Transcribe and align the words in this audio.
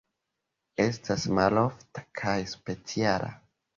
Estas 0.85 1.27
malofta 1.39 2.05
kaj 2.21 2.37
speciala. 2.55 3.31